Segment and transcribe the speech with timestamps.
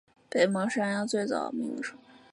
[0.31, 1.95] 北蒙是安阳最早的名称。